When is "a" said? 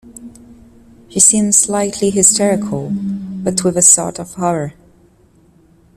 3.77-3.83